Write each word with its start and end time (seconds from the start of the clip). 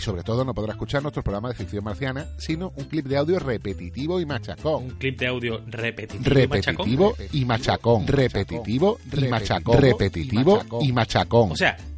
Y 0.00 0.04
sobre 0.04 0.22
todo 0.22 0.44
no 0.44 0.54
podrá 0.54 0.72
escuchar 0.72 1.02
nuestro 1.02 1.22
programa 1.22 1.48
de 1.48 1.54
ficción 1.54 1.84
marciana, 1.84 2.26
sino 2.38 2.72
un 2.76 2.84
clip 2.84 3.06
de 3.06 3.16
audio 3.18 3.38
repetitivo 3.38 4.20
y 4.20 4.26
machacón. 4.26 4.84
Un 4.84 4.90
clip 4.92 5.18
de 5.18 5.26
audio 5.26 5.60
repetitivo, 5.66 6.30
y 6.30 6.46
machacón. 6.46 6.86
Repetitivo 6.86 7.16
y 7.32 7.44
machacón. 7.44 8.06
Repetitivo 8.06 8.98
y 9.12 9.28
machacón. 9.28 9.80
Repetitivo 9.80 10.62
y 10.80 10.92
machacón. 10.92 11.52
O 11.52 11.56
sea, 11.56 11.76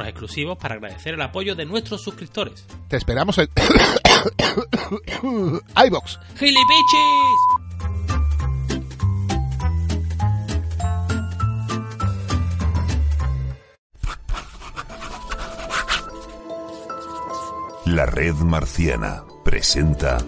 exclusivos 0.00 0.58
para 0.58 0.74
agradecer 0.74 1.14
el 1.14 1.22
apoyo 1.22 1.54
de 1.54 1.66
nuestros 1.66 2.02
suscriptores. 2.02 2.66
Te 2.88 2.96
esperamos 2.96 3.38
en 3.38 3.48
iVox. 5.86 6.18
¡Gilipichis! 6.38 7.62
La 17.86 18.06
Red 18.06 18.34
Marciana 18.36 19.24
presenta 19.44 20.18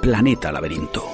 Planeta 0.00 0.50
Laberinto. 0.50 1.04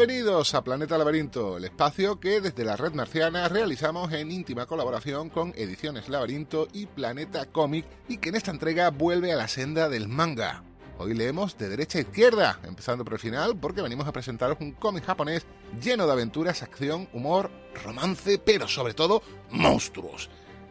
Bienvenidos 0.00 0.54
a 0.54 0.64
Planeta 0.64 0.96
Laberinto, 0.96 1.58
el 1.58 1.66
espacio 1.66 2.18
que 2.18 2.40
desde 2.40 2.64
la 2.64 2.74
red 2.74 2.94
marciana 2.94 3.46
realizamos 3.50 4.10
en 4.14 4.32
íntima 4.32 4.64
colaboración 4.64 5.28
con 5.28 5.52
Ediciones 5.54 6.08
Laberinto 6.08 6.68
y 6.72 6.86
Planeta 6.86 7.44
Comic 7.44 7.84
y 8.08 8.16
que 8.16 8.30
en 8.30 8.36
esta 8.36 8.50
entrega 8.50 8.88
vuelve 8.88 9.30
a 9.30 9.36
la 9.36 9.46
senda 9.46 9.90
del 9.90 10.08
manga. 10.08 10.64
Hoy 10.96 11.12
leemos 11.12 11.58
de 11.58 11.68
derecha 11.68 11.98
a 11.98 12.00
izquierda, 12.00 12.60
empezando 12.62 13.04
por 13.04 13.12
el 13.12 13.18
final 13.18 13.58
porque 13.58 13.82
venimos 13.82 14.06
a 14.06 14.12
presentaros 14.12 14.56
un 14.60 14.72
cómic 14.72 15.04
japonés 15.04 15.44
lleno 15.82 16.06
de 16.06 16.12
aventuras, 16.12 16.62
acción, 16.62 17.06
humor, 17.12 17.50
romance, 17.84 18.38
pero 18.38 18.68
sobre 18.68 18.94
todo 18.94 19.22
monstruos. 19.50 20.30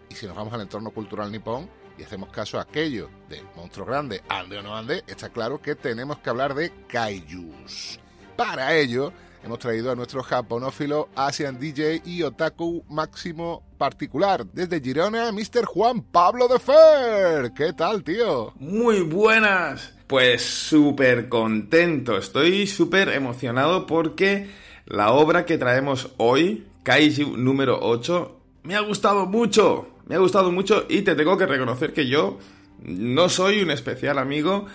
Y 0.09 0.15
si 0.15 0.25
nos 0.25 0.35
vamos 0.35 0.55
al 0.55 0.61
entorno 0.61 0.89
cultural 0.89 1.31
nipón 1.31 1.69
y 1.99 2.03
hacemos 2.03 2.31
caso 2.31 2.57
a 2.57 2.63
aquello 2.63 3.11
de 3.29 3.43
monstruo 3.55 3.85
grande, 3.85 4.23
ande 4.27 4.57
o 4.57 4.63
no 4.63 4.75
ande, 4.75 5.03
está 5.05 5.29
claro 5.29 5.61
que 5.61 5.75
tenemos 5.75 6.17
que 6.17 6.31
hablar 6.31 6.55
de 6.55 6.71
kaijus. 6.87 7.99
Para 8.39 8.73
ello, 8.73 9.11
hemos 9.43 9.59
traído 9.59 9.91
a 9.91 9.95
nuestro 9.95 10.23
japonófilo 10.23 11.09
Asian 11.13 11.59
DJ 11.59 12.03
y 12.05 12.23
otaku 12.23 12.85
máximo 12.87 13.65
particular. 13.77 14.45
Desde 14.45 14.79
Girona, 14.79 15.33
Mr. 15.33 15.65
Juan 15.65 16.01
Pablo 16.01 16.47
de 16.47 16.57
Fer. 16.57 17.51
¿Qué 17.53 17.73
tal, 17.73 18.01
tío? 18.01 18.53
Muy 18.55 19.01
buenas. 19.01 19.93
Pues 20.07 20.41
súper 20.41 21.27
contento, 21.27 22.17
estoy 22.17 22.65
súper 22.65 23.09
emocionado 23.09 23.85
porque 23.85 24.49
la 24.85 25.11
obra 25.11 25.45
que 25.45 25.57
traemos 25.57 26.13
hoy, 26.15 26.65
Kaiju 26.83 27.35
número 27.35 27.77
8, 27.81 28.39
me 28.63 28.77
ha 28.77 28.79
gustado 28.79 29.25
mucho. 29.25 29.89
Me 30.07 30.15
ha 30.15 30.19
gustado 30.19 30.49
mucho 30.49 30.85
y 30.87 31.01
te 31.01 31.13
tengo 31.15 31.37
que 31.37 31.45
reconocer 31.45 31.91
que 31.91 32.07
yo 32.07 32.39
no 32.79 33.27
soy 33.27 33.61
un 33.61 33.71
especial 33.71 34.17
amigo 34.17 34.65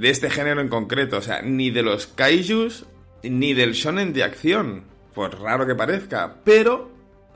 de 0.00 0.10
este 0.10 0.30
género 0.30 0.60
en 0.60 0.68
concreto, 0.68 1.18
o 1.18 1.22
sea, 1.22 1.42
ni 1.42 1.70
de 1.70 1.82
los 1.82 2.06
kaijus 2.06 2.86
ni 3.22 3.52
del 3.52 3.72
shonen 3.72 4.12
de 4.12 4.24
acción, 4.24 4.84
por 5.14 5.40
raro 5.40 5.66
que 5.66 5.74
parezca, 5.74 6.36
pero 6.42 6.90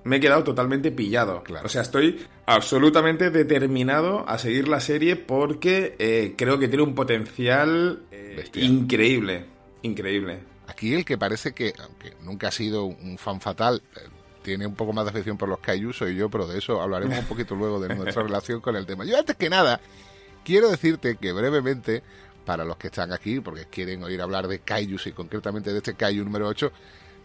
me 0.04 0.16
he 0.16 0.20
quedado 0.20 0.44
totalmente 0.44 0.90
pillado. 0.90 1.42
Claro. 1.42 1.66
O 1.66 1.68
sea, 1.68 1.82
estoy 1.82 2.24
absolutamente 2.46 3.30
determinado 3.30 4.28
a 4.28 4.38
seguir 4.38 4.68
la 4.68 4.80
serie 4.80 5.16
porque 5.16 5.94
eh, 5.98 6.34
creo 6.36 6.58
que 6.58 6.68
tiene 6.68 6.84
un 6.84 6.94
potencial 6.94 8.02
eh, 8.10 8.44
increíble, 8.54 9.44
increíble. 9.82 10.40
Aquí 10.66 10.94
el 10.94 11.04
que 11.04 11.18
parece 11.18 11.52
que, 11.52 11.74
aunque 11.82 12.14
nunca 12.22 12.48
ha 12.48 12.52
sido 12.52 12.84
un 12.84 13.18
fan 13.18 13.40
fatal, 13.40 13.82
eh, 13.96 14.08
tiene 14.42 14.66
un 14.66 14.74
poco 14.74 14.92
más 14.92 15.04
de 15.04 15.10
afición 15.10 15.36
por 15.36 15.48
los 15.48 15.58
kaijus 15.58 15.98
soy 15.98 16.16
yo, 16.16 16.30
pero 16.30 16.46
de 16.46 16.58
eso 16.58 16.80
hablaremos 16.80 17.18
un 17.18 17.26
poquito 17.26 17.54
luego 17.54 17.80
de 17.80 17.94
nuestra 17.94 18.22
relación 18.24 18.60
con 18.60 18.76
el 18.76 18.86
tema. 18.86 19.04
Yo 19.04 19.18
antes 19.18 19.36
que 19.36 19.50
nada, 19.50 19.80
quiero 20.44 20.70
decirte 20.70 21.16
que 21.16 21.32
brevemente, 21.32 22.02
para 22.44 22.64
los 22.64 22.76
que 22.76 22.88
están 22.88 23.12
aquí, 23.12 23.40
porque 23.40 23.66
quieren 23.66 24.02
oír 24.04 24.20
hablar 24.20 24.46
de 24.48 24.58
kaijus 24.60 25.06
y 25.06 25.12
concretamente 25.12 25.72
de 25.72 25.78
este 25.78 25.94
kaiju 25.94 26.24
número 26.24 26.46
8, 26.48 26.70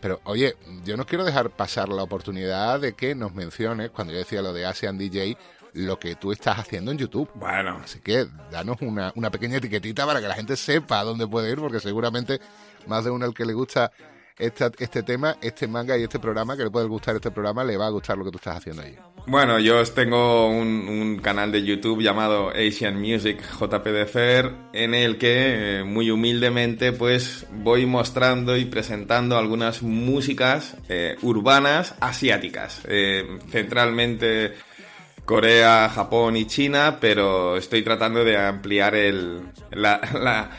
pero 0.02 0.22
oye, 0.24 0.56
yo 0.85 0.96
no 0.97 1.06
quiero 1.06 1.24
dejar 1.25 1.50
pasar 1.50 1.90
la 1.90 2.03
oportunidad 2.03 2.80
de 2.80 2.94
que 2.94 3.16
nos 3.16 3.34
menciones, 3.34 3.90
cuando 3.91 4.13
yo 4.13 4.19
decía 4.19 4.41
lo 4.41 4.53
de 4.53 4.66
Asian 4.66 4.97
DJ, 4.97 5.38
lo 5.74 6.00
que 6.00 6.16
tú 6.16 6.31
estás 6.31 6.58
haciendo 6.58 6.91
en 6.91 6.97
YouTube. 6.97 7.29
Bueno, 7.35 7.79
Así 7.84 8.00
que 8.00 8.28
danos 8.52 8.78
una, 8.81 9.12
una 9.16 9.29
pequeña 9.29 9.58
etiquetita 9.58 10.06
para 10.06 10.19
que 10.22 10.28
la 10.28 10.34
gente 10.35 10.56
sepa 10.56 11.00
a 11.00 11.03
dónde 11.03 11.28
puede 11.28 11.52
ir, 11.52 11.59
porque 11.59 11.79
seguramente 11.79 12.40
más 12.88 13.03
de 13.03 13.12
uno 13.12 13.25
al 13.25 13.34
que 13.34 13.46
le 13.46 13.53
gusta 13.53 13.91
esta- 14.38 14.72
este 14.79 15.03
tema, 15.03 15.35
este 15.41 15.68
manga 15.68 15.97
y 15.97 16.03
este 16.03 16.18
programa, 16.18 16.56
que 16.56 16.63
le 16.63 16.72
puede 16.72 16.88
gustar 16.88 17.16
este 17.18 17.29
programa, 17.29 17.63
le 17.66 17.75
va 17.78 17.88
a 17.88 17.90
gustar 17.90 18.18
lo 18.18 18.24
que 18.24 18.31
tú 18.31 18.38
estás 18.38 18.58
haciendo 18.58 18.81
allí. 18.81 18.96
Bueno, 19.31 19.59
yo 19.59 19.84
tengo 19.85 20.47
un, 20.50 20.88
un 20.90 21.17
canal 21.19 21.51
de 21.51 21.63
YouTube 21.63 22.01
llamado 22.01 22.50
Asian 22.50 23.00
Music 23.00 23.40
JPDFR 23.59 24.51
en 24.73 24.95
el 24.95 25.19
que 25.19 25.81
eh, 25.81 25.84
muy 25.84 26.09
humildemente 26.09 26.94
pues 26.94 27.45
voy 27.51 27.85
mostrando 27.85 28.57
y 28.57 28.66
presentando 28.66 29.38
algunas 29.38 29.84
músicas 29.84 30.78
eh, 30.90 31.16
urbanas 31.22 31.94
asiáticas, 32.00 32.81
eh, 32.88 33.38
centralmente 33.51 34.53
Corea, 35.25 35.90
Japón 35.94 36.35
y 36.35 36.46
China, 36.46 36.97
pero 37.00 37.56
estoy 37.56 37.84
tratando 37.84 38.23
de 38.25 38.35
ampliar 38.35 38.96
el, 38.96 39.41
la, 39.72 40.01
la- 40.19 40.50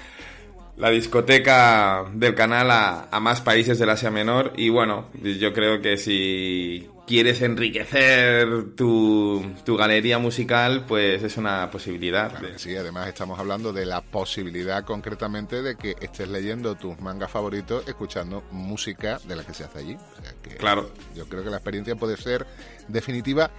la 0.76 0.88
discoteca 0.91 2.04
del 2.14 2.34
canal 2.34 2.70
a, 2.70 3.08
a 3.10 3.20
más 3.20 3.42
países 3.42 3.78
del 3.78 3.91
Asia 3.91 4.10
Menor. 4.10 4.54
Y 4.56 4.70
bueno, 4.70 5.08
yo 5.22 5.52
creo 5.52 5.82
que 5.82 5.99
si 5.99 6.88
quieres 7.11 7.43
enriquecer 7.43 8.77
tu, 8.77 9.45
tu 9.65 9.77
galería 9.77 10.21
musical, 10.21 10.85
pues 10.87 11.25
es 11.25 11.37
una 11.37 11.69
posibilidad. 11.69 12.31
Claro 12.31 12.57
sí, 12.57 12.77
además 12.77 13.09
estamos 13.09 13.37
hablando 13.41 13.73
de 13.73 13.85
la 13.85 14.01
posibilidad 14.01 14.85
concretamente 14.85 15.61
de 15.61 15.75
que 15.77 15.97
estés 16.01 16.29
leyendo 16.29 16.77
tus 16.77 17.01
mangas 17.01 17.29
favoritos 17.33 17.83
escuchando 17.89 18.45
música 18.53 19.19
de 19.27 19.35
la 19.35 19.43
que 19.45 19.55
se 19.55 19.65
hace 19.65 19.81
allí. 19.81 19.95
O 19.97 20.23
sea 20.23 20.35
que 20.41 20.51
Claro. 20.51 20.89
yo 21.17 21.29
creo 21.29 21.43
que 21.43 21.51
la 21.51 21.57
experiencia 21.57 21.97
puede 21.97 22.17
ser 22.17 22.47
definitiva 22.87 23.51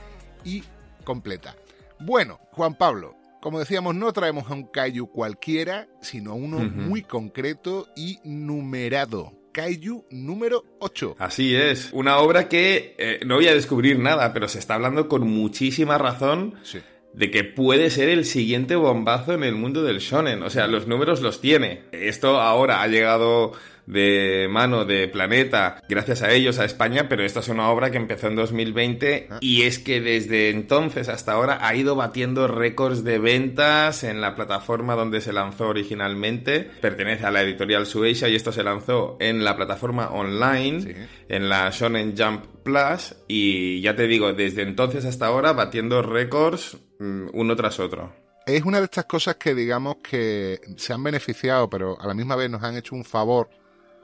y 0.45 0.63
completa. 1.03 1.53
Bueno, 1.99 2.39
Juan 2.53 2.75
Pablo, 2.75 3.17
como 3.41 3.59
decíamos, 3.59 3.95
no 3.95 4.13
traemos 4.13 4.49
a 4.49 4.53
un 4.53 4.63
Kaiju 4.63 5.07
cualquiera, 5.11 5.89
sino 6.01 6.31
a 6.31 6.35
uno 6.35 6.59
muy 6.59 7.01
concreto 7.03 7.89
y 7.97 8.17
numerado. 8.23 9.33
Kaiju 9.51 10.05
número 10.11 10.63
8. 10.79 11.15
Así 11.19 11.55
es, 11.55 11.89
una 11.93 12.17
obra 12.17 12.47
que 12.49 12.95
eh, 12.97 13.19
no 13.25 13.35
voy 13.35 13.47
a 13.47 13.53
descubrir 13.53 13.99
nada, 13.99 14.33
pero 14.33 14.47
se 14.47 14.59
está 14.59 14.75
hablando 14.75 15.07
con 15.07 15.27
muchísima 15.27 15.97
razón 15.97 16.55
Sí. 16.63 16.79
de 17.13 17.29
que 17.31 17.43
puede 17.43 17.89
ser 17.89 18.09
el 18.09 18.25
siguiente 18.25 18.75
bombazo 18.75 19.33
en 19.33 19.43
el 19.43 19.55
mundo 19.55 19.83
del 19.83 19.99
shonen. 19.99 20.43
O 20.43 20.49
sea, 20.49 20.67
los 20.67 20.87
números 20.87 21.21
los 21.21 21.41
tiene. 21.41 21.83
Esto 21.91 22.39
ahora 22.39 22.81
ha 22.81 22.87
llegado 22.87 23.51
de 23.91 24.47
mano 24.49 24.85
de 24.85 25.07
Planeta, 25.09 25.83
gracias 25.89 26.21
a 26.21 26.31
ellos, 26.31 26.57
a 26.59 26.65
España, 26.65 27.09
pero 27.09 27.23
esta 27.25 27.41
es 27.41 27.49
una 27.49 27.69
obra 27.69 27.91
que 27.91 27.97
empezó 27.97 28.27
en 28.27 28.35
2020 28.37 29.27
Ah. 29.29 29.37
y 29.41 29.63
es 29.63 29.79
que 29.79 29.99
desde 30.01 30.49
entonces 30.49 31.09
hasta 31.09 31.33
ahora 31.33 31.59
ha 31.61 31.75
ido 31.75 31.95
batiendo 31.95 32.47
récords 32.47 33.03
de 33.03 33.19
ventas 33.19 34.03
en 34.05 34.21
la 34.21 34.33
plataforma 34.33 34.95
donde 34.95 35.19
se 35.21 35.33
lanzó 35.33 35.67
originalmente. 35.67 36.61
Pertenece 36.81 37.25
a 37.25 37.31
la 37.31 37.41
editorial 37.41 37.85
Suecia 37.85 38.29
y 38.29 38.35
esto 38.35 38.51
se 38.51 38.63
lanzó 38.63 39.17
en 39.19 39.43
la 39.43 39.55
plataforma 39.57 40.09
online, 40.09 40.81
Sí. 40.81 40.93
en 41.27 41.49
la 41.49 41.69
Shonen 41.69 42.15
Jump 42.17 42.45
Plus 42.63 43.15
y 43.27 43.81
ya 43.81 43.95
te 43.95 44.07
digo, 44.07 44.31
desde 44.33 44.61
entonces 44.61 45.03
hasta 45.03 45.25
ahora 45.25 45.51
batiendo 45.53 46.01
récords 46.01 46.77
mm, 46.99 47.27
uno 47.33 47.55
tras 47.57 47.79
otro. 47.79 48.13
Es 48.45 48.63
una 48.63 48.79
de 48.79 48.85
estas 48.85 49.05
cosas 49.05 49.35
que 49.35 49.53
digamos 49.53 49.97
que 49.97 50.59
se 50.77 50.93
han 50.93 51.03
beneficiado, 51.03 51.69
pero 51.69 51.99
a 52.01 52.07
la 52.07 52.13
misma 52.13 52.35
vez 52.35 52.49
nos 52.49 52.63
han 52.63 52.75
hecho 52.77 52.95
un 52.95 53.03
favor, 53.05 53.49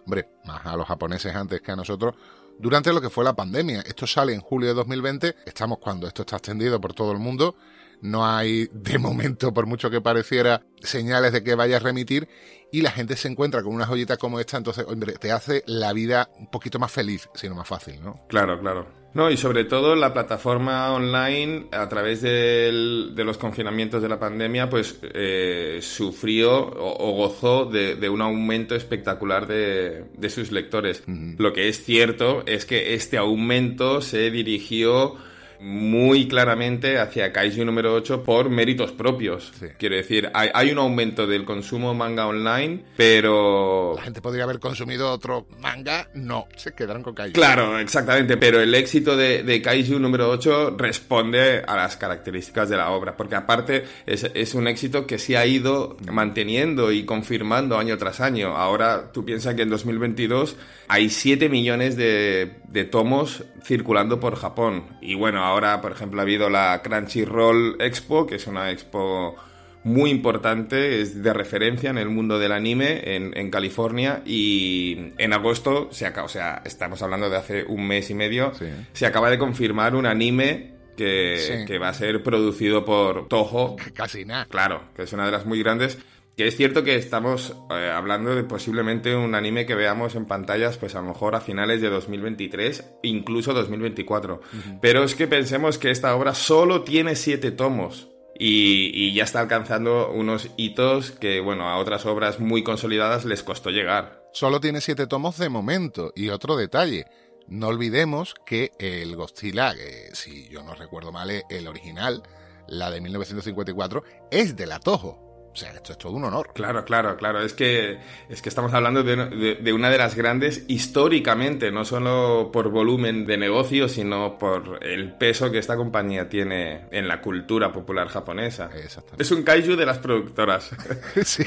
hombre, 0.07 0.29
más 0.45 0.65
a 0.65 0.77
los 0.77 0.87
japoneses 0.87 1.35
antes 1.35 1.59
que 1.59 1.73
a 1.73 1.75
nosotros, 1.75 2.15
durante 2.57 2.93
lo 2.93 3.01
que 3.01 3.09
fue 3.09 3.25
la 3.25 3.35
pandemia. 3.35 3.81
Esto 3.81 4.07
sale 4.07 4.33
en 4.33 4.39
julio 4.39 4.69
de 4.69 4.75
2020, 4.75 5.35
estamos 5.45 5.79
cuando 5.79 6.07
esto 6.07 6.21
está 6.21 6.37
extendido 6.37 6.79
por 6.79 6.93
todo 6.93 7.11
el 7.11 7.19
mundo, 7.19 7.55
no 8.01 8.25
hay 8.25 8.67
de 8.71 8.97
momento, 8.97 9.53
por 9.53 9.65
mucho 9.65 9.89
que 9.89 10.01
pareciera, 10.01 10.61
señales 10.81 11.31
de 11.33 11.43
que 11.43 11.55
vaya 11.55 11.77
a 11.77 11.79
remitir 11.79 12.27
y 12.71 12.81
la 12.81 12.91
gente 12.91 13.15
se 13.15 13.27
encuentra 13.29 13.63
con 13.63 13.73
una 13.73 13.85
joyita 13.85 14.17
como 14.17 14.39
esta, 14.39 14.57
entonces, 14.57 14.85
hombre, 14.87 15.13
te 15.13 15.31
hace 15.31 15.63
la 15.67 15.93
vida 15.93 16.29
un 16.37 16.49
poquito 16.51 16.79
más 16.79 16.91
feliz, 16.91 17.29
sino 17.33 17.55
más 17.55 17.67
fácil, 17.67 18.01
¿no? 18.03 18.25
Claro, 18.27 18.59
claro. 18.59 18.87
No, 19.13 19.31
y 19.31 19.37
sobre 19.37 19.63
todo 19.63 19.95
la 19.95 20.13
plataforma 20.13 20.91
online, 20.91 21.67
a 21.71 21.87
través 21.89 22.21
del- 22.21 23.13
de 23.15 23.23
los 23.23 23.37
confinamientos 23.39 24.01
de 24.01 24.09
la 24.09 24.19
pandemia, 24.19 24.69
pues 24.69 24.99
eh, 25.01 25.79
sufrió 25.81 26.51
o, 26.55 27.09
o 27.09 27.15
gozó 27.15 27.65
de, 27.65 27.95
de 27.95 28.09
un 28.09 28.21
aumento 28.21 28.75
espectacular 28.75 29.47
de, 29.47 30.05
de 30.15 30.29
sus 30.29 30.51
lectores. 30.51 31.03
Lo 31.07 31.53
que 31.53 31.69
es 31.69 31.83
cierto 31.83 32.43
es 32.45 32.65
que 32.65 32.93
este 32.93 33.17
aumento 33.17 34.01
se 34.01 34.29
dirigió 34.29 35.15
muy 35.59 36.27
claramente 36.27 36.99
hacia 36.99 37.31
Kaiju 37.31 37.65
número 37.65 37.93
8 37.93 38.23
por 38.23 38.49
méritos 38.49 38.91
propios. 38.91 39.51
Sí. 39.59 39.67
Quiero 39.77 39.95
decir, 39.95 40.29
hay, 40.33 40.49
hay 40.53 40.71
un 40.71 40.79
aumento 40.79 41.27
del 41.27 41.45
consumo 41.45 41.93
manga 41.93 42.27
online, 42.27 42.83
pero 42.95 43.93
La 43.95 44.03
gente 44.03 44.21
podría 44.21 44.43
haber 44.43 44.59
consumido 44.59 45.11
otro 45.11 45.47
manga, 45.59 46.09
no, 46.13 46.47
se 46.55 46.73
quedaron 46.73 47.03
con 47.03 47.13
Kaiju. 47.13 47.33
Claro, 47.33 47.79
exactamente, 47.79 48.37
pero 48.37 48.59
el 48.59 48.73
éxito 48.75 49.15
de, 49.15 49.43
de 49.43 49.61
Kaiju 49.61 49.99
número 49.99 50.29
8 50.29 50.75
responde 50.77 51.63
a 51.65 51.75
las 51.75 51.97
características 51.97 52.69
de 52.69 52.77
la 52.77 52.91
obra, 52.91 53.15
porque 53.17 53.35
aparte 53.35 53.85
es, 54.05 54.29
es 54.33 54.53
un 54.53 54.67
éxito 54.67 55.07
que 55.07 55.17
se 55.17 55.37
ha 55.37 55.45
ido 55.45 55.97
manteniendo 56.11 56.91
y 56.91 57.05
confirmando 57.05 57.77
año 57.77 57.97
tras 57.97 58.19
año. 58.19 58.55
Ahora 58.55 59.11
tú 59.11 59.25
piensas 59.25 59.55
que 59.55 59.63
en 59.63 59.69
2022 59.69 60.55
hay 60.87 61.09
7 61.09 61.49
millones 61.49 61.97
de, 61.97 62.57
de 62.67 62.85
tomos 62.85 63.43
circulando 63.63 64.19
por 64.19 64.35
Japón. 64.35 64.85
Y 65.01 65.15
bueno, 65.15 65.43
ahora 65.47 65.81
por 65.81 65.91
ejemplo 65.91 66.19
ha 66.19 66.23
habido 66.23 66.49
la 66.49 66.81
Crunchyroll 66.83 67.77
Expo, 67.79 68.25
que 68.27 68.35
es 68.35 68.47
una 68.47 68.71
expo 68.71 69.35
muy 69.83 70.09
importante, 70.09 71.01
es 71.01 71.23
de 71.23 71.33
referencia 71.33 71.89
en 71.89 71.97
el 71.97 72.09
mundo 72.09 72.37
del 72.39 72.51
anime 72.51 73.15
en, 73.15 73.37
en 73.37 73.49
California 73.49 74.21
y 74.25 75.13
en 75.17 75.33
agosto 75.33 75.87
se 75.91 76.05
acaba, 76.05 76.25
o 76.25 76.29
sea, 76.29 76.61
estamos 76.65 77.01
hablando 77.01 77.29
de 77.29 77.37
hace 77.37 77.63
un 77.63 77.87
mes 77.87 78.09
y 78.09 78.13
medio, 78.13 78.53
Sí. 78.55 78.65
se 78.93 79.05
acaba 79.05 79.29
de 79.29 79.37
confirmar 79.37 79.95
un 79.95 80.05
anime 80.05 80.73
que, 80.97 81.37
Sí. 81.37 81.65
que 81.65 81.77
va 81.77 81.89
a 81.89 81.93
ser 81.93 82.21
producido 82.23 82.83
por 82.83 83.27
Toho, 83.29 83.77
Casi 83.93 84.25
nada. 84.25 84.45
claro, 84.45 84.81
que 84.95 85.03
es 85.03 85.13
una 85.13 85.25
de 85.25 85.31
las 85.31 85.45
muy 85.45 85.59
grandes. 85.63 85.97
Que 86.37 86.45
es 86.45 86.55
cierto 86.55 86.83
que 86.83 86.95
estamos 86.95 87.55
eh, 87.71 87.91
hablando 87.91 88.35
de 88.35 88.43
posiblemente 88.43 89.15
un 89.15 89.33
anime 89.33 89.65
que 89.65 89.73
veamos 89.73 90.13
en 90.13 90.27
pantallas, 90.27 90.77
pues 90.77 90.93
a 90.93 91.01
lo 91.01 91.07
mejor 91.07 91.33
a 91.33 91.41
finales 91.41 91.81
de 91.81 91.89
2023, 91.89 92.99
incluso 93.01 93.55
2024. 93.55 94.41
Pero 94.79 95.03
es 95.03 95.15
que 95.15 95.25
pensemos 95.25 95.79
que 95.79 95.89
esta 95.89 96.15
obra 96.15 96.35
solo 96.35 96.83
tiene 96.83 97.15
siete 97.15 97.49
tomos. 97.49 98.09
Y, 98.37 98.91
y 98.93 99.15
ya 99.15 99.23
está 99.23 99.39
alcanzando 99.39 100.11
unos 100.11 100.51
hitos 100.57 101.09
que, 101.09 101.39
bueno, 101.39 101.69
a 101.69 101.77
otras 101.79 102.05
obras 102.05 102.39
muy 102.39 102.63
consolidadas 102.63 103.25
les 103.25 103.41
costó 103.41 103.71
llegar. 103.71 104.29
Solo 104.31 104.61
tiene 104.61 104.79
siete 104.79 105.07
tomos 105.07 105.39
de 105.39 105.49
momento. 105.49 106.13
Y 106.15 106.29
otro 106.29 106.55
detalle, 106.55 107.07
no 107.47 107.69
olvidemos 107.69 108.35
que 108.45 108.73
el 108.77 109.15
Godzilla, 109.15 109.73
que 109.73 110.11
si 110.13 110.47
yo 110.49 110.61
no 110.61 110.75
recuerdo 110.75 111.11
mal, 111.11 111.31
el 111.49 111.67
original, 111.67 112.21
la 112.67 112.91
de 112.91 113.01
1954, 113.01 114.03
es 114.29 114.55
de 114.55 114.67
la 114.67 114.79
Toho. 114.79 115.26
O 115.51 115.55
sea, 115.59 115.71
esto 115.71 115.93
es 115.93 115.97
todo 115.97 116.13
un 116.13 116.23
honor. 116.23 116.51
Claro, 116.53 116.85
claro, 116.85 117.17
claro. 117.17 117.41
Es 117.41 117.53
que, 117.53 117.97
es 118.29 118.41
que 118.43 118.49
estamos 118.49 118.71
hablando 118.73 119.01
de, 119.01 119.15
de- 119.15 119.55
de 119.55 119.73
una 119.73 119.89
de 119.89 119.97
las 119.97 120.13
grandes 120.15 120.63
históricamente, 120.67 121.71
no 121.71 121.83
solo 121.83 122.51
por 122.53 122.69
volumen 122.69 123.25
de 123.25 123.37
negocio, 123.37 123.87
sino 123.89 124.37
por 124.37 124.79
el 124.85 125.13
peso 125.13 125.49
que 125.51 125.57
esta 125.57 125.75
compañía 125.75 126.29
tiene 126.29 126.85
en 126.91 127.07
la 127.07 127.21
cultura 127.21 127.71
popular 127.71 128.07
japonesa. 128.07 128.69
Exactamente. 128.75 129.23
Es 129.23 129.31
un 129.31 129.41
kaiju 129.43 129.75
de 129.75 129.85
las 129.85 129.97
productoras. 129.99 130.69
Sí, 131.23 131.43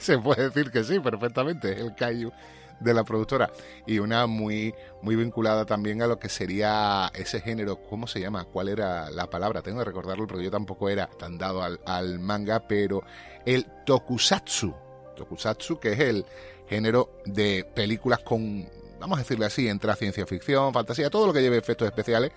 se 0.00 0.18
puede 0.18 0.44
decir 0.50 0.70
que 0.72 0.82
sí, 0.82 0.98
perfectamente. 0.98 1.78
El 1.80 1.94
Kaiju 1.94 2.32
de 2.80 2.94
la 2.94 3.04
productora. 3.04 3.50
Y 3.86 3.98
una 3.98 4.26
muy, 4.26 4.74
muy 5.02 5.16
vinculada 5.16 5.64
también 5.64 6.02
a 6.02 6.06
lo 6.06 6.18
que 6.18 6.28
sería 6.28 7.10
ese 7.14 7.40
género. 7.40 7.82
¿Cómo 7.82 8.06
se 8.06 8.20
llama? 8.20 8.44
¿Cuál 8.44 8.68
era 8.68 9.10
la 9.10 9.28
palabra? 9.28 9.62
Tengo 9.62 9.78
que 9.78 9.84
recordarlo 9.84 10.26
porque 10.26 10.44
yo 10.44 10.50
tampoco 10.50 10.88
era 10.88 11.06
tan 11.06 11.38
dado 11.38 11.62
al, 11.62 12.18
manga, 12.18 12.66
pero 12.66 13.02
el 13.44 13.66
tokusatsu. 13.84 14.74
Tokusatsu, 15.16 15.78
que 15.78 15.92
es 15.92 16.00
el 16.00 16.24
género 16.68 17.20
de 17.24 17.64
películas 17.74 18.20
con, 18.20 18.68
vamos 18.98 19.18
a 19.18 19.22
decirle 19.22 19.46
así, 19.46 19.68
entra 19.68 19.94
ciencia 19.96 20.26
ficción, 20.26 20.72
fantasía, 20.72 21.10
todo 21.10 21.26
lo 21.26 21.32
que 21.32 21.42
lleve 21.42 21.56
efectos 21.56 21.86
especiales, 21.86 22.32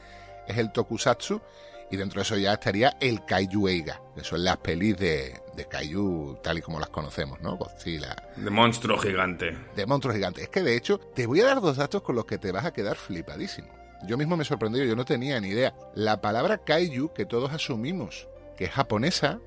es 0.48 0.58
el 0.58 0.72
tokusatsu. 0.72 1.42
Y 1.90 1.96
dentro 1.96 2.20
de 2.20 2.24
eso 2.24 2.36
ya 2.38 2.54
estaría 2.54 2.98
el 3.00 3.24
Kaiju 3.26 3.68
Eiga, 3.70 4.02
que 4.14 4.24
son 4.24 4.44
las 4.44 4.58
pelis 4.58 4.98
de, 4.98 5.40
de 5.56 5.66
Kaiju 5.66 6.38
tal 6.44 6.58
y 6.58 6.62
como 6.62 6.80
las 6.82 6.90
conocemos, 6.90 7.40
¿no? 7.42 7.56
Godzilla, 7.56 8.14
De 8.36 8.50
monstruo 8.50 8.98
gigante. 8.98 9.58
de 9.76 9.86
monstruos 9.86 10.16
gigantes. 10.16 10.44
Es 10.44 10.50
que 10.50 10.64
de 10.64 10.76
hecho, 10.76 10.98
te 11.00 11.26
voy 11.26 11.40
a 11.42 11.46
dar 11.46 11.62
dos 11.62 11.78
datos 11.78 12.02
con 12.02 12.16
los 12.16 12.26
que 12.26 12.38
te 12.38 12.52
vas 12.52 12.66
a 12.66 12.74
quedar 12.74 12.98
flipadísimo. 12.98 13.70
Yo 14.06 14.18
mismo 14.18 14.36
me 14.36 14.44
he 14.44 14.46
sorprendido, 14.46 14.84
yo 14.86 14.96
no 14.98 15.06
tenía 15.06 15.40
ni 15.40 15.48
idea. 15.48 15.74
La 15.96 16.20
palabra 16.22 16.58
Kaiju, 16.58 17.14
que 17.14 17.26
todos 17.26 17.52
asumimos 17.54 18.28
que 18.58 18.66
es 18.66 18.72
japonesa, 18.72 19.40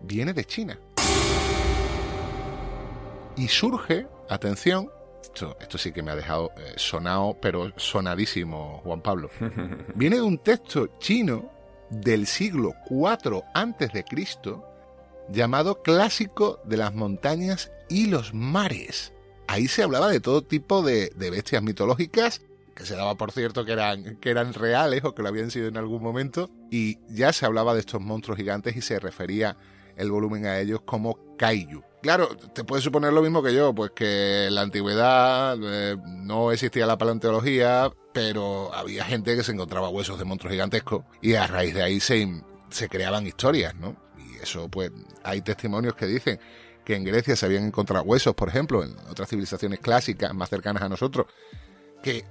viene 0.00 0.32
de 0.32 0.44
China. 0.44 0.78
Y 3.36 3.48
surge, 3.48 4.06
atención, 4.28 4.90
esto, 5.22 5.56
esto 5.60 5.78
sí 5.78 5.92
que 5.92 6.02
me 6.02 6.10
ha 6.10 6.16
dejado 6.16 6.50
eh, 6.56 6.74
sonado, 6.76 7.36
pero 7.40 7.72
sonadísimo, 7.76 8.80
Juan 8.84 9.00
Pablo. 9.00 9.30
Viene 9.94 10.16
de 10.16 10.22
un 10.22 10.38
texto 10.38 10.86
chino 10.98 11.50
del 11.90 12.26
siglo 12.26 12.74
IV 12.88 13.42
Cristo 14.08 14.66
llamado 15.28 15.82
Clásico 15.82 16.60
de 16.64 16.76
las 16.76 16.94
montañas 16.94 17.70
y 17.88 18.06
los 18.06 18.34
mares. 18.34 19.12
Ahí 19.46 19.68
se 19.68 19.82
hablaba 19.82 20.08
de 20.08 20.20
todo 20.20 20.42
tipo 20.42 20.82
de, 20.82 21.12
de 21.16 21.30
bestias 21.30 21.62
mitológicas 21.62 22.42
que 22.80 22.86
se 22.86 22.96
daba 22.96 23.14
por 23.14 23.30
cierto 23.30 23.66
que 23.66 23.72
eran, 23.72 24.16
que 24.16 24.30
eran 24.30 24.54
reales 24.54 25.04
o 25.04 25.14
que 25.14 25.22
lo 25.22 25.28
habían 25.28 25.50
sido 25.50 25.68
en 25.68 25.76
algún 25.76 26.02
momento, 26.02 26.48
y 26.70 26.98
ya 27.08 27.30
se 27.32 27.44
hablaba 27.44 27.74
de 27.74 27.80
estos 27.80 28.00
monstruos 28.00 28.38
gigantes 28.38 28.74
y 28.74 28.80
se 28.80 28.98
refería 28.98 29.56
el 29.96 30.10
volumen 30.10 30.46
a 30.46 30.58
ellos 30.58 30.80
como 30.86 31.36
kaiju. 31.36 31.82
Claro, 32.00 32.28
te 32.54 32.64
puedes 32.64 32.82
suponer 32.82 33.12
lo 33.12 33.20
mismo 33.20 33.42
que 33.42 33.52
yo, 33.52 33.74
pues 33.74 33.90
que 33.90 34.46
en 34.46 34.54
la 34.54 34.62
antigüedad 34.62 35.58
eh, 35.62 35.98
no 36.06 36.52
existía 36.52 36.86
la 36.86 36.96
paleontología, 36.96 37.92
pero 38.12 38.74
había 38.74 39.04
gente 39.04 39.36
que 39.36 39.42
se 39.42 39.52
encontraba 39.52 39.88
huesos 39.88 40.18
de 40.18 40.24
monstruos 40.24 40.52
gigantescos 40.52 41.04
y 41.20 41.34
a 41.34 41.46
raíz 41.46 41.74
de 41.74 41.82
ahí 41.82 42.00
se, 42.00 42.42
se 42.70 42.88
creaban 42.88 43.26
historias, 43.26 43.74
¿no? 43.74 43.96
Y 44.18 44.42
eso, 44.42 44.68
pues, 44.68 44.90
hay 45.22 45.42
testimonios 45.42 45.94
que 45.94 46.06
dicen 46.06 46.40
que 46.84 46.96
en 46.96 47.04
Grecia 47.04 47.36
se 47.36 47.46
habían 47.46 47.64
encontrado 47.64 48.04
huesos, 48.04 48.34
por 48.34 48.48
ejemplo, 48.48 48.82
en 48.82 48.96
otras 49.08 49.28
civilizaciones 49.28 49.80
clásicas 49.80 50.34
más 50.34 50.48
cercanas 50.48 50.82
a 50.82 50.88
nosotros, 50.88 51.26
que 52.02 52.24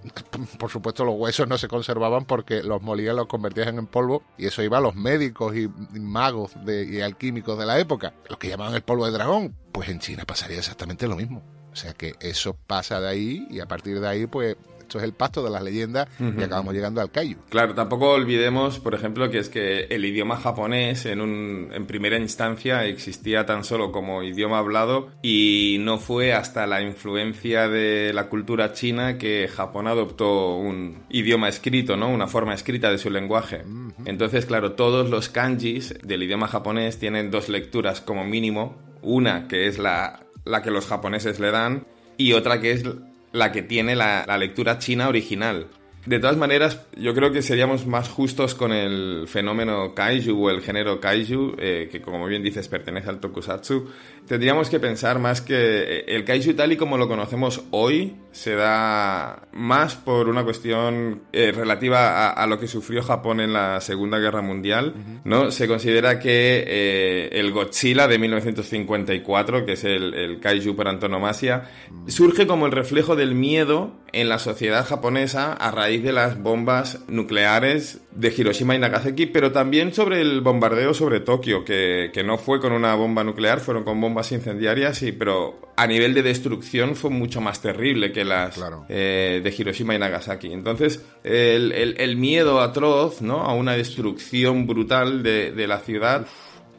por 0.58 0.70
supuesto 0.70 1.06
los 1.06 1.16
huesos 1.16 1.48
no 1.48 1.58
se 1.58 1.68
conservaban 1.68 2.26
porque 2.26 2.64
los 2.64 2.82
molían, 2.82 3.16
los 3.16 3.28
convertían 3.28 3.78
en 3.78 3.88
polvo 3.88 4.24
y 4.38 4.48
eso 4.48 4.64
iba 4.64 4.80
a 4.80 4.82
los 4.82 4.96
médicos 4.96 5.56
y 5.56 5.70
magos 6.00 6.54
de, 6.66 6.86
y 6.86 7.02
alquímicos 7.02 7.58
de 7.58 7.66
la 7.66 7.80
época, 7.80 8.14
los 8.28 8.40
que 8.40 8.50
llamaban 8.50 8.74
el 8.74 8.82
polvo 8.82 9.06
de 9.06 9.12
dragón. 9.12 9.56
Pues 9.72 9.90
en 9.90 10.00
China 10.00 10.24
pasaría 10.26 10.58
exactamente 10.58 11.08
lo 11.08 11.16
mismo. 11.16 11.44
O 11.72 11.76
sea 11.76 11.94
que 11.94 12.16
eso 12.20 12.56
pasa 12.56 13.00
de 13.00 13.10
ahí 13.10 13.48
y 13.52 13.60
a 13.60 13.68
partir 13.68 14.00
de 14.00 14.08
ahí 14.08 14.26
pues 14.26 14.58
esto 14.90 14.98
es 14.98 15.04
el 15.04 15.14
pasto 15.14 15.44
de 15.44 15.52
las 15.52 15.62
leyendas 15.62 16.08
y 16.20 16.42
acabamos 16.42 16.74
llegando 16.74 17.00
al 17.00 17.12
kaiju. 17.12 17.38
Claro, 17.50 17.76
tampoco 17.76 18.10
olvidemos, 18.10 18.80
por 18.80 18.96
ejemplo, 18.96 19.30
que 19.30 19.38
es 19.38 19.48
que 19.48 19.82
el 19.84 20.04
idioma 20.04 20.38
japonés 20.38 21.06
en, 21.06 21.22
un, 21.22 21.70
en 21.72 21.86
primera 21.86 22.18
instancia 22.18 22.86
existía 22.86 23.46
tan 23.46 23.64
solo 23.64 23.92
como 23.92 24.24
idioma 24.24 24.58
hablado 24.58 25.10
y 25.22 25.78
no 25.82 26.00
fue 26.00 26.34
hasta 26.34 26.66
la 26.66 26.82
influencia 26.82 27.70
de 27.70 28.12
la 28.14 28.30
cultura 28.30 28.74
china 28.74 29.20
que 29.20 29.48
Japón 29.48 29.86
adoptó 29.86 30.56
un 30.56 31.04
idioma 31.10 31.48
escrito, 31.50 31.96
¿no? 31.96 32.10
Una 32.10 32.28
forma 32.28 32.56
escrita 32.56 32.90
de 32.90 32.98
su 32.98 33.12
lenguaje. 33.12 33.62
Entonces, 34.06 34.48
claro, 34.48 34.72
todos 34.72 35.12
los 35.12 35.30
kanjis 35.30 35.94
del 36.04 36.24
idioma 36.24 36.48
japonés 36.48 36.98
tienen 36.98 37.30
dos 37.30 37.48
lecturas 37.48 38.02
como 38.02 38.24
mínimo. 38.26 38.76
Una 39.04 39.48
que 39.48 39.68
es 39.68 39.78
la, 39.78 40.26
la 40.46 40.64
que 40.64 40.72
los 40.72 40.88
japoneses 40.88 41.40
le 41.40 41.52
dan 41.52 41.86
y 42.18 42.34
otra 42.34 42.60
que 42.60 42.72
es 42.72 42.84
la 43.32 43.52
que 43.52 43.62
tiene 43.62 43.96
la, 43.96 44.26
la 44.28 44.38
lectura 44.38 44.78
china 44.80 45.08
original. 45.10 45.68
De 46.06 46.18
todas 46.20 46.38
maneras, 46.38 46.86
yo 46.96 47.14
creo 47.14 47.32
que 47.32 47.42
seríamos 47.42 47.86
más 47.86 48.08
justos 48.08 48.56
con 48.56 48.72
el 48.72 49.26
fenómeno 49.28 49.94
kaiju 49.94 50.46
o 50.46 50.50
el 50.50 50.62
género 50.62 51.02
kaiju, 51.02 51.56
eh, 51.60 51.90
que 51.92 52.02
como 52.02 52.26
bien 52.26 52.42
dices 52.42 52.70
pertenece 52.70 53.10
al 53.10 53.20
tokusatsu. 53.20 53.90
Tendríamos 54.26 54.70
que 54.70 54.80
pensar 54.80 55.20
más 55.20 55.42
que 55.42 56.06
el 56.08 56.24
kaiju 56.24 56.54
tal 56.54 56.72
y 56.72 56.78
como 56.78 56.98
lo 56.98 57.08
conocemos 57.08 57.64
hoy 57.72 58.16
se 58.32 58.56
da 58.56 59.48
más 59.52 59.96
por 59.96 60.30
una 60.30 60.44
cuestión 60.44 61.24
eh, 61.34 61.52
relativa 61.52 62.30
a, 62.30 62.48
lo 62.48 62.60
que 62.60 62.68
sufrió 62.68 63.02
Japón 63.04 63.42
en 63.42 63.52
la 63.54 63.82
Segunda 63.82 64.20
Guerra 64.20 64.42
Mundial, 64.42 64.94
¿no? 65.26 65.52
Se 65.52 65.68
considera 65.68 66.20
que 66.20 66.64
eh, 66.66 67.30
el 67.34 67.52
Godzilla 67.52 68.08
de 68.08 68.20
1954, 68.20 69.66
que 69.66 69.74
es 69.74 69.84
el, 69.84 70.14
el 70.14 70.40
kaiju 70.40 70.76
por 70.76 70.88
antonomasia, 70.88 71.70
surge 72.08 72.48
como 72.48 72.68
el 72.68 72.72
reflejo 72.72 73.16
del 73.16 73.36
miedo 73.36 73.96
en 74.14 74.30
la 74.30 74.40
sociedad 74.40 74.86
japonesa 74.88 75.54
a 75.54 75.72
raíz 75.72 75.89
de 75.98 76.14
las 76.14 76.42
bombas 76.42 77.00
nucleares 77.08 78.00
de 78.12 78.34
Hiroshima 78.36 78.76
y 78.76 78.80
Nagasaki, 78.80 79.26
pero 79.26 79.52
también 79.52 79.94
sobre 79.94 80.22
el 80.22 80.42
bombardeo 80.42 80.94
sobre 80.94 81.20
Tokio, 81.20 81.66
que, 81.66 82.12
no 82.24 82.38
fue 82.38 82.60
con 82.60 82.72
una 82.74 82.96
bomba 82.96 83.24
nuclear, 83.24 83.60
fueron 83.60 83.84
con 83.84 84.00
bombas 84.00 84.32
incendiarias, 84.32 85.02
y, 85.02 85.12
pero 85.12 85.74
a 85.76 85.88
nivel 85.88 86.14
de 86.14 86.22
destrucción 86.22 86.96
fue 86.96 87.10
mucho 87.10 87.42
más 87.42 87.62
terrible 87.62 88.12
que 88.12 88.24
las 88.24 88.60
eh, 88.90 89.42
de 89.44 89.56
Hiroshima 89.58 89.96
y 89.96 90.00
Nagasaki. 90.00 90.54
Entonces, 90.54 91.04
el, 91.24 92.18
miedo 92.18 92.62
atroz 92.62 93.22
¿no? 93.22 93.42
a 93.42 93.54
una 93.54 93.74
destrucción 93.74 94.68
brutal 94.68 95.24
de, 95.24 95.68
la 95.68 95.80
ciudad 95.80 96.28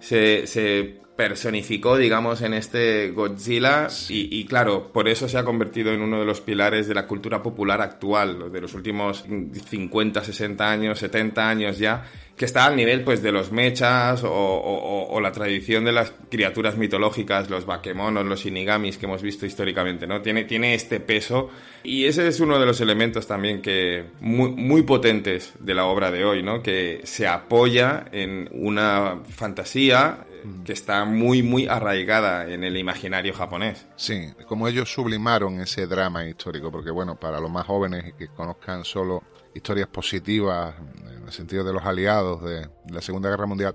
se, 0.01 0.47
se 0.47 1.01
personificó, 1.21 1.99
digamos, 1.99 2.41
en 2.41 2.55
este 2.55 3.11
Godzilla 3.11 3.89
y, 4.09 4.43
claro, 4.47 4.91
por 4.91 5.07
eso 5.07 5.29
se 5.29 5.37
ha 5.37 5.45
convertido 5.45 5.93
en 5.93 6.01
uno 6.01 6.19
de 6.19 6.25
los 6.25 6.41
pilares 6.41 6.89
de 6.89 6.95
la 6.95 7.07
cultura 7.07 7.43
popular 7.43 7.83
actual, 7.83 8.51
de 8.51 8.59
los 8.59 8.73
últimos 8.73 9.27
50, 9.69 10.25
60 10.25 10.71
años, 10.71 10.99
70 10.99 11.47
años 11.47 11.79
ya, 11.79 12.07
que 12.39 12.47
está 12.47 12.65
al 12.65 12.75
nivel 12.75 13.05
pues 13.05 13.23
de 13.23 13.33
los 13.33 13.53
mechas 13.53 14.23
o, 14.25 15.19
la 15.21 15.31
tradición 15.31 15.85
de 15.85 15.93
las 15.93 16.15
criaturas 16.31 16.79
mitológicas, 16.79 17.51
los 17.51 17.67
bakemonos, 17.67 18.25
los 18.25 18.47
inigamis 18.47 18.97
que 18.97 19.05
hemos 19.05 19.21
visto 19.21 19.45
históricamente, 19.45 20.07
¿no? 20.07 20.23
Tiene, 20.23 20.45
tiene 20.45 20.73
este 20.73 21.01
peso 21.01 21.51
y 21.83 22.07
ese 22.07 22.27
es 22.29 22.41
uno 22.41 22.59
de 22.59 22.65
los 22.65 22.81
elementos 22.81 23.27
también 23.27 23.61
que 23.61 24.07
muy, 24.23 24.53
muy 24.53 24.85
potentes 24.85 25.53
de 25.61 25.75
la 25.75 25.85
obra 25.85 26.11
de 26.11 26.25
hoy, 26.25 26.43
¿no? 26.43 26.63
Que 26.63 27.03
se 27.05 27.27
apoya 27.27 28.07
en 28.11 28.49
una 28.53 29.19
fantasía 29.29 30.25
que 30.65 30.73
está 30.73 31.05
muy, 31.05 31.43
muy 31.43 31.67
arraigada 31.67 32.51
en 32.51 32.65
el 32.65 32.77
imaginario 32.77 33.35
japonés. 33.35 33.87
Sí, 33.97 34.33
como 34.47 34.69
ellos 34.69 34.93
sublimaron 34.93 35.61
ese 35.61 35.87
drama 35.87 36.25
histórico, 36.25 36.71
porque 36.71 36.91
bueno, 36.91 37.19
para 37.19 37.41
los 37.41 37.51
más 37.51 37.67
jóvenes 37.67 38.15
que 38.19 38.29
conozcan 38.29 38.85
solo 38.85 39.23
historias 39.55 39.89
positivas, 39.89 40.75
en 41.07 41.25
el 41.25 41.33
sentido 41.33 41.65
de 41.65 41.73
los 41.73 41.85
aliados 41.85 42.43
de 42.43 42.69
la 42.91 43.01
Segunda 43.01 43.31
Guerra 43.31 43.47
Mundial, 43.47 43.75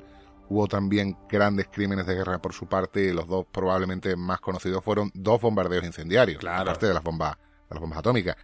hubo 0.49 0.67
también 0.67 1.17
grandes 1.29 1.67
crímenes 1.71 2.05
de 2.05 2.15
guerra 2.15 2.41
por 2.41 2.53
su 2.53 2.67
parte 2.67 3.03
y 3.03 3.11
los 3.11 3.27
dos 3.27 3.45
probablemente 3.51 4.15
más 4.15 4.39
conocidos 4.39 4.83
fueron 4.83 5.11
dos 5.13 5.41
bombardeos 5.41 5.85
incendiarios, 5.85 6.43
aparte 6.45 6.87
de 6.87 6.93
las 6.93 7.03
bombas, 7.03 7.37
de 7.69 7.75
las 7.75 7.79
bombas 7.79 7.99
atómicas, 7.99 8.35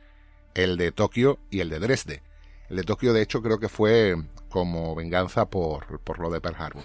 el 0.53 0.77
de 0.77 0.91
Tokio 0.91 1.39
y 1.49 1.59
el 1.59 1.69
de 1.69 1.79
Dresde. 1.79 2.23
El 2.69 2.77
de 2.77 2.83
Tokio, 2.83 3.11
de 3.11 3.21
hecho, 3.21 3.41
creo 3.41 3.59
que 3.59 3.67
fue 3.67 4.15
como 4.49 4.95
venganza 4.95 5.49
por, 5.49 5.99
por 5.99 6.19
lo 6.19 6.29
de 6.29 6.39
Pearl 6.39 6.55
Harbor. 6.57 6.83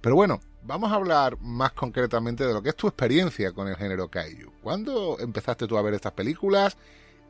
Pero 0.00 0.14
bueno, 0.14 0.40
vamos 0.62 0.90
a 0.92 0.94
hablar 0.94 1.38
más 1.40 1.72
concretamente 1.72 2.46
de 2.46 2.54
lo 2.54 2.62
que 2.62 2.70
es 2.70 2.76
tu 2.76 2.86
experiencia 2.86 3.52
con 3.52 3.68
el 3.68 3.76
género 3.76 4.08
Kaiju. 4.08 4.50
¿Cuándo 4.62 5.18
empezaste 5.20 5.66
tú 5.66 5.76
a 5.76 5.82
ver 5.82 5.94
estas 5.94 6.12
películas? 6.12 6.76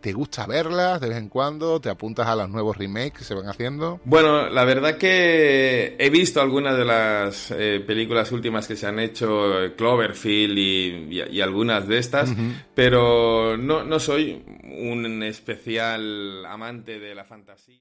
¿Te 0.01 0.13
gusta 0.13 0.47
verlas 0.47 0.99
de 1.01 1.09
vez 1.09 1.19
en 1.19 1.29
cuando? 1.29 1.79
¿Te 1.79 1.91
apuntas 1.91 2.27
a 2.27 2.35
los 2.35 2.49
nuevos 2.49 2.79
remakes 2.79 3.19
que 3.19 3.25
se 3.25 3.35
van 3.35 3.49
haciendo? 3.49 4.01
Bueno, 4.05 4.49
la 4.49 4.65
verdad 4.65 4.97
que 4.97 5.97
he 5.99 6.09
visto 6.09 6.41
algunas 6.41 6.79
de 6.79 6.85
las 6.87 7.51
eh, 7.51 7.85
películas 7.87 8.33
últimas 8.33 8.67
que 8.67 8.77
se 8.77 8.87
han 8.87 8.99
hecho, 8.99 9.53
Cloverfield 9.77 10.57
y, 10.57 11.41
algunas 11.43 11.87
de 11.87 11.99
estas, 11.99 12.33
pero 12.75 13.59
no, 13.59 13.85
no 13.85 13.99
soy 14.01 14.43
un 14.65 15.23
especial 15.23 16.47
amante 16.47 16.99
de 16.99 17.15
la 17.15 17.25
fantasía. 17.25 17.81